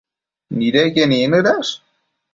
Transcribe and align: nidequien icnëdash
nidequien 0.57 1.15
icnëdash 1.17 1.69